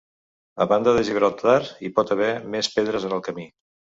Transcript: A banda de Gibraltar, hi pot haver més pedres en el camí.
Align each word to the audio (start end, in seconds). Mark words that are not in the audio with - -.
A 0.63 0.65
banda 0.71 0.93
de 0.95 1.03
Gibraltar, 1.09 1.59
hi 1.85 1.91
pot 1.99 2.15
haver 2.15 2.31
més 2.57 2.71
pedres 2.79 3.07
en 3.11 3.17
el 3.19 3.25
camí. 3.31 3.49